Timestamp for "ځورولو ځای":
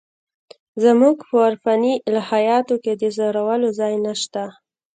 3.15-3.93